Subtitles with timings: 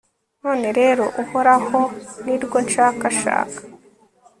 [0.43, 1.79] none rero, uhoraho,
[2.25, 3.51] ni rwo nshakashaka